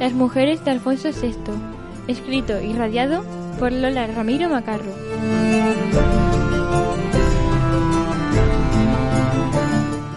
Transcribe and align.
Las 0.00 0.12
mujeres 0.12 0.64
de 0.64 0.70
Alfonso 0.70 1.10
VI, 1.10 1.34
escrito 2.06 2.60
y 2.60 2.72
radiado 2.72 3.24
por 3.58 3.72
Lola 3.72 4.06
Ramiro 4.06 4.48
Macarro. 4.48 4.92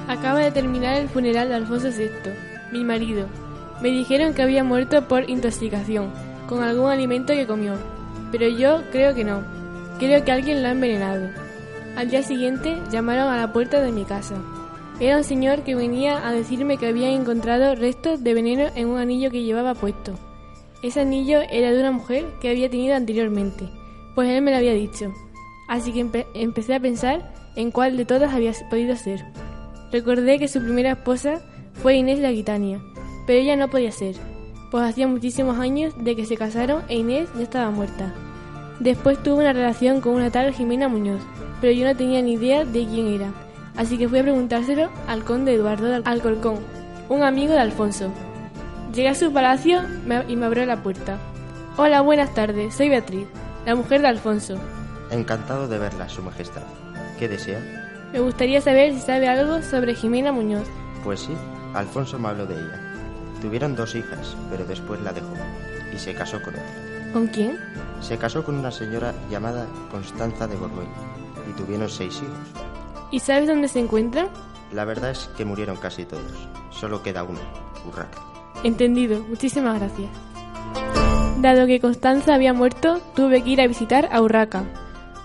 Acaba 0.07 0.39
de 0.39 0.51
terminar 0.51 0.97
el 0.97 1.09
funeral 1.09 1.49
de 1.49 1.55
Alfonso 1.55 1.89
VI, 1.89 2.31
mi 2.71 2.83
marido. 2.83 3.25
Me 3.81 3.89
dijeron 3.89 4.33
que 4.33 4.43
había 4.43 4.63
muerto 4.63 5.07
por 5.07 5.29
intoxicación, 5.29 6.11
con 6.47 6.63
algún 6.63 6.89
alimento 6.89 7.33
que 7.33 7.47
comió, 7.47 7.73
pero 8.31 8.47
yo 8.47 8.83
creo 8.91 9.15
que 9.15 9.23
no. 9.23 9.41
Creo 9.99 10.23
que 10.23 10.31
alguien 10.31 10.61
lo 10.61 10.69
ha 10.69 10.71
envenenado. 10.71 11.29
Al 11.97 12.09
día 12.09 12.23
siguiente 12.23 12.77
llamaron 12.91 13.33
a 13.33 13.37
la 13.37 13.51
puerta 13.51 13.81
de 13.81 13.91
mi 13.91 14.05
casa. 14.05 14.35
Era 15.01 15.17
un 15.17 15.23
señor 15.23 15.63
que 15.63 15.73
venía 15.73 16.27
a 16.27 16.31
decirme 16.31 16.77
que 16.77 16.85
había 16.85 17.09
encontrado 17.09 17.73
restos 17.73 18.23
de 18.23 18.35
veneno 18.35 18.65
en 18.75 18.87
un 18.87 18.99
anillo 18.99 19.31
que 19.31 19.41
llevaba 19.41 19.73
puesto. 19.73 20.13
Ese 20.83 21.01
anillo 21.01 21.39
era 21.49 21.71
de 21.71 21.79
una 21.79 21.91
mujer 21.91 22.27
que 22.39 22.51
había 22.51 22.69
tenido 22.69 22.95
anteriormente, 22.95 23.67
pues 24.13 24.29
él 24.29 24.43
me 24.43 24.51
lo 24.51 24.57
había 24.57 24.75
dicho. 24.75 25.11
Así 25.67 25.91
que 25.91 26.01
empe 26.01 26.27
empecé 26.35 26.75
a 26.75 26.79
pensar 26.79 27.33
en 27.55 27.71
cuál 27.71 27.97
de 27.97 28.05
todas 28.05 28.31
había 28.31 28.51
podido 28.69 28.95
ser. 28.95 29.25
Recordé 29.91 30.37
que 30.37 30.47
su 30.47 30.61
primera 30.61 30.91
esposa 30.91 31.41
fue 31.81 31.95
Inés 31.95 32.19
de 32.19 32.27
Aquitania, 32.27 32.79
pero 33.25 33.39
ella 33.39 33.55
no 33.55 33.69
podía 33.71 33.91
ser, 33.91 34.17
pues 34.69 34.83
hacía 34.83 35.07
muchísimos 35.07 35.57
años 35.57 35.95
de 35.97 36.15
que 36.15 36.27
se 36.27 36.37
casaron 36.37 36.83
e 36.89 36.97
Inés 36.97 37.27
ya 37.35 37.41
estaba 37.41 37.71
muerta. 37.71 38.13
Después 38.79 39.21
tuvo 39.23 39.39
una 39.39 39.51
relación 39.51 39.99
con 39.99 40.13
una 40.13 40.29
tal 40.29 40.53
Jimena 40.53 40.87
Muñoz, 40.87 41.21
pero 41.59 41.73
yo 41.73 41.87
no 41.87 41.97
tenía 41.97 42.21
ni 42.21 42.33
idea 42.33 42.65
de 42.65 42.85
quién 42.85 43.07
era, 43.07 43.31
así 43.81 43.97
que 43.97 44.07
fui 44.07 44.19
a 44.19 44.23
preguntárselo 44.23 44.91
al 45.07 45.23
conde 45.23 45.55
Eduardo 45.55 45.87
de 45.87 46.03
Alcorcón, 46.05 46.59
un 47.09 47.23
amigo 47.23 47.53
de 47.53 47.59
Alfonso. 47.59 48.11
Llegué 48.93 49.09
a 49.09 49.15
su 49.15 49.33
palacio 49.33 49.81
y 50.27 50.35
me 50.35 50.45
abrió 50.45 50.67
la 50.67 50.83
puerta. 50.83 51.17
Hola, 51.77 52.01
buenas 52.01 52.31
tardes, 52.35 52.75
soy 52.75 52.89
Beatriz, 52.89 53.25
la 53.65 53.73
mujer 53.73 54.03
de 54.03 54.09
Alfonso. 54.09 54.55
Encantado 55.09 55.67
de 55.67 55.79
verla, 55.79 56.07
Su 56.09 56.21
Majestad. 56.21 56.61
¿Qué 57.17 57.27
desea? 57.27 57.59
Me 58.13 58.19
gustaría 58.19 58.61
saber 58.61 58.93
si 58.93 58.99
sabe 58.99 59.27
algo 59.27 59.63
sobre 59.63 59.95
Jimena 59.95 60.31
Muñoz. 60.31 60.67
Pues 61.03 61.21
sí, 61.21 61.33
Alfonso 61.73 62.19
me 62.19 62.27
habló 62.27 62.45
de 62.45 62.53
ella. 62.53 62.93
Tuvieron 63.41 63.75
dos 63.75 63.95
hijas, 63.95 64.35
pero 64.51 64.63
después 64.65 65.01
la 65.01 65.11
dejó 65.11 65.33
y 65.91 65.97
se 65.97 66.13
casó 66.13 66.39
con 66.43 66.53
otra. 66.53 67.11
¿Con 67.13 67.25
quién? 67.27 67.57
Se 67.99 68.15
casó 68.19 68.43
con 68.43 68.59
una 68.59 68.69
señora 68.69 69.15
llamada 69.31 69.65
Constanza 69.89 70.45
de 70.45 70.55
Borgoña 70.55 70.87
y 71.49 71.53
tuvieron 71.53 71.89
seis 71.89 72.21
hijos. 72.21 72.60
¿Y 73.11 73.19
sabes 73.19 73.47
dónde 73.47 73.67
se 73.67 73.79
encuentran? 73.79 74.29
La 74.71 74.85
verdad 74.85 75.11
es 75.11 75.29
que 75.35 75.45
murieron 75.45 75.77
casi 75.77 76.05
todos. 76.05 76.31
Solo 76.69 77.03
queda 77.03 77.23
uno, 77.23 77.39
Urraca. 77.87 78.19
Entendido. 78.63 79.21
Muchísimas 79.27 79.79
gracias. 79.79 80.09
Dado 81.39 81.65
que 81.67 81.79
Constanza 81.79 82.35
había 82.35 82.53
muerto, 82.53 83.01
tuve 83.15 83.41
que 83.41 83.49
ir 83.49 83.61
a 83.61 83.67
visitar 83.67 84.07
a 84.11 84.21
Urraca. 84.21 84.63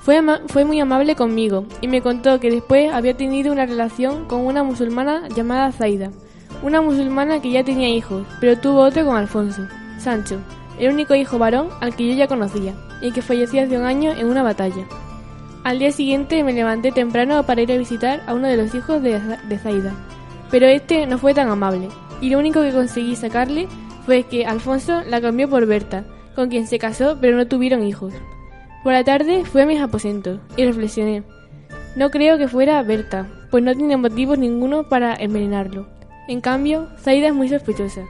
Fue, 0.02 0.20
fue, 0.46 0.64
muy 0.64 0.80
amable 0.80 1.16
conmigo 1.16 1.64
y 1.80 1.88
me 1.88 2.00
contó 2.00 2.38
que 2.40 2.50
después 2.50 2.92
había 2.92 3.16
tenido 3.16 3.52
una 3.52 3.66
relación 3.66 4.26
con 4.26 4.46
una 4.46 4.62
musulmana 4.62 5.28
llamada 5.28 5.72
Zaida, 5.72 6.10
una 6.62 6.80
musulmana 6.80 7.42
que 7.42 7.50
ya 7.50 7.64
tenía 7.64 7.88
hijos, 7.88 8.24
pero 8.40 8.58
tuvo 8.58 8.82
otro 8.82 9.04
con 9.04 9.16
Alfonso, 9.16 9.66
Sancho, 9.98 10.38
el 10.78 10.92
único 10.92 11.14
hijo 11.14 11.38
varón 11.38 11.68
al 11.80 11.96
que 11.96 12.06
yo 12.08 12.14
ya 12.14 12.28
conocía 12.28 12.74
y 13.02 13.10
que 13.12 13.20
falleció 13.20 13.62
hace 13.62 13.76
un 13.76 13.84
año 13.84 14.12
en 14.12 14.26
una 14.28 14.44
batalla. 14.44 14.86
Al 15.66 15.80
día 15.80 15.90
siguiente 15.90 16.44
me 16.44 16.52
levanté 16.52 16.92
temprano 16.92 17.42
para 17.42 17.60
ir 17.60 17.72
a 17.72 17.76
visitar 17.76 18.22
a 18.28 18.34
uno 18.34 18.46
de 18.46 18.56
los 18.56 18.72
hijos 18.72 19.02
de, 19.02 19.18
Zaida, 19.58 19.92
pero 20.48 20.66
este 20.66 21.08
no 21.08 21.18
fue 21.18 21.34
tan 21.34 21.48
amable 21.48 21.88
y 22.20 22.30
lo 22.30 22.38
único 22.38 22.62
que 22.62 22.70
conseguí 22.70 23.16
sacarle 23.16 23.66
fue 24.04 24.22
que 24.22 24.46
Alfonso 24.46 25.02
la 25.08 25.20
cambió 25.20 25.50
por 25.50 25.66
Berta, 25.66 26.04
con 26.36 26.50
quien 26.50 26.68
se 26.68 26.78
casó 26.78 27.18
pero 27.20 27.36
no 27.36 27.48
tuvieron 27.48 27.84
hijos. 27.84 28.14
Por 28.84 28.92
la 28.92 29.02
tarde 29.02 29.44
fui 29.44 29.60
a 29.60 29.66
mis 29.66 29.80
aposentos 29.80 30.38
y 30.56 30.64
reflexioné. 30.64 31.24
No 31.96 32.10
creo 32.10 32.38
que 32.38 32.46
fuera 32.46 32.80
Berta, 32.84 33.26
pues 33.50 33.64
no 33.64 33.74
tiene 33.74 33.96
motivos 33.96 34.38
ninguno 34.38 34.88
para 34.88 35.16
envenenarlo. 35.16 35.88
En 36.28 36.40
cambio, 36.40 36.86
Zaida 37.00 37.26
es 37.26 37.34
muy 37.34 37.48
sospechosa, 37.48 38.02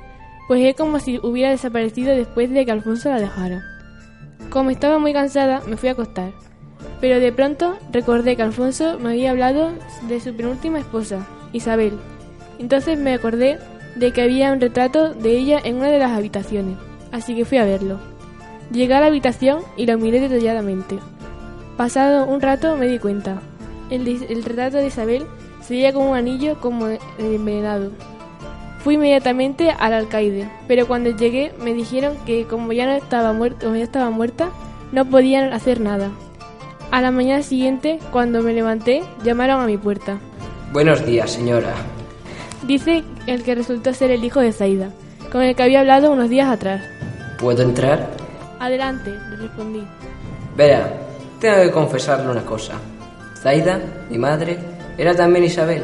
pues 0.46 0.62
es 0.62 0.76
como 0.76 0.98
si 0.98 1.20
hubiera 1.22 1.52
desaparecido 1.52 2.14
después 2.14 2.50
de 2.50 2.66
que 2.66 2.72
Alfonso 2.72 3.08
la 3.08 3.18
dejara. 3.18 3.64
Como 4.50 4.68
estaba 4.68 4.98
muy 4.98 5.14
cansada, 5.14 5.62
me 5.66 5.78
fui 5.78 5.88
a 5.88 5.92
acostar. 5.92 6.34
Pero 7.00 7.20
de 7.20 7.32
pronto 7.32 7.76
recordé 7.92 8.36
que 8.36 8.42
Alfonso 8.42 8.98
me 8.98 9.10
había 9.10 9.30
hablado 9.30 9.72
de 10.08 10.20
su 10.20 10.34
penúltima 10.34 10.78
esposa, 10.78 11.26
Isabel. 11.52 11.98
Entonces 12.58 12.98
me 12.98 13.14
acordé 13.14 13.58
de 13.96 14.12
que 14.12 14.22
había 14.22 14.52
un 14.52 14.60
retrato 14.60 15.14
de 15.14 15.36
ella 15.36 15.60
en 15.62 15.76
una 15.76 15.88
de 15.88 15.98
las 15.98 16.12
habitaciones, 16.12 16.76
así 17.12 17.34
que 17.34 17.44
fui 17.44 17.58
a 17.58 17.64
verlo. 17.64 17.98
Llegué 18.70 18.94
a 18.94 19.00
la 19.00 19.06
habitación 19.06 19.60
y 19.76 19.86
lo 19.86 19.96
miré 19.98 20.20
detalladamente. 20.20 20.98
Pasado 21.76 22.26
un 22.26 22.40
rato 22.40 22.76
me 22.76 22.86
di 22.86 22.98
cuenta. 22.98 23.40
El, 23.90 24.04
retrato 24.42 24.78
de 24.78 24.88
Isabel 24.88 25.26
se 25.60 25.74
veía 25.74 25.92
como 25.92 26.10
un 26.10 26.16
anillo 26.16 26.60
como 26.60 26.88
envenenado. 27.18 27.92
Fui 28.80 28.94
inmediatamente 28.94 29.70
al 29.70 29.92
alcaide, 29.92 30.48
pero 30.68 30.86
cuando 30.86 31.10
llegué 31.10 31.52
me 31.62 31.74
dijeron 31.74 32.16
que 32.24 32.46
como 32.46 32.72
ya 32.72 32.86
no 32.86 32.92
estaba 32.92 33.32
muerta, 33.32 33.64
como 33.64 33.76
ya 33.76 33.84
estaba 33.84 34.10
muerta, 34.10 34.50
no 34.92 35.04
podían 35.04 35.52
hacer 35.52 35.80
nada. 35.80 36.10
A 36.90 37.00
la 37.00 37.10
mañana 37.10 37.42
siguiente, 37.42 37.98
cuando 38.10 38.42
me 38.42 38.52
levanté, 38.52 39.02
llamaron 39.22 39.60
a 39.60 39.66
mi 39.66 39.76
puerta. 39.76 40.18
Buenos 40.72 41.04
días, 41.04 41.30
señora. 41.32 41.74
Dice 42.66 43.04
el 43.26 43.42
que 43.42 43.54
resultó 43.54 43.92
ser 43.92 44.10
el 44.10 44.24
hijo 44.24 44.40
de 44.40 44.52
Zaida, 44.52 44.90
con 45.30 45.42
el 45.42 45.54
que 45.54 45.62
había 45.62 45.80
hablado 45.80 46.12
unos 46.12 46.30
días 46.30 46.48
atrás. 46.48 46.82
¿Puedo 47.38 47.62
entrar? 47.62 48.10
Adelante, 48.60 49.10
le 49.10 49.36
respondí. 49.36 49.82
Verá, 50.56 50.90
tengo 51.40 51.62
que 51.62 51.70
confesarle 51.70 52.30
una 52.30 52.44
cosa. 52.44 52.74
Zaida, 53.42 53.80
mi 54.08 54.16
madre, 54.16 54.58
era 54.96 55.14
también 55.14 55.44
Isabel. 55.44 55.82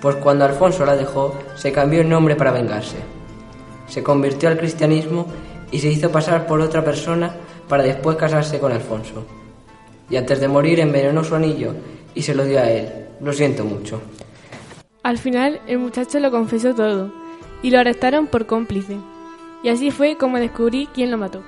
Pues 0.00 0.16
cuando 0.16 0.44
Alfonso 0.44 0.86
la 0.86 0.96
dejó, 0.96 1.36
se 1.54 1.72
cambió 1.72 2.00
el 2.00 2.08
nombre 2.08 2.36
para 2.36 2.52
vengarse. 2.52 2.96
Se 3.88 4.02
convirtió 4.02 4.48
al 4.48 4.58
cristianismo 4.58 5.26
y 5.70 5.80
se 5.80 5.88
hizo 5.88 6.10
pasar 6.10 6.46
por 6.46 6.60
otra 6.60 6.84
persona 6.84 7.34
para 7.68 7.82
después 7.82 8.16
casarse 8.16 8.58
con 8.58 8.72
Alfonso. 8.72 9.24
Y 10.10 10.16
antes 10.16 10.40
de 10.40 10.48
morir 10.48 10.80
envenenó 10.80 11.24
su 11.24 11.34
anillo 11.34 11.74
y 12.14 12.22
se 12.22 12.34
lo 12.34 12.44
dio 12.44 12.58
a 12.60 12.70
él. 12.70 12.88
Lo 13.20 13.32
siento 13.32 13.64
mucho. 13.64 14.00
Al 15.02 15.18
final, 15.18 15.60
el 15.66 15.78
muchacho 15.78 16.18
lo 16.20 16.30
confesó 16.30 16.74
todo 16.74 17.12
y 17.62 17.70
lo 17.70 17.78
arrestaron 17.78 18.26
por 18.26 18.46
cómplice. 18.46 18.96
Y 19.62 19.68
así 19.68 19.90
fue 19.90 20.16
como 20.16 20.38
descubrí 20.38 20.88
quién 20.92 21.10
lo 21.10 21.18
mató. 21.18 21.42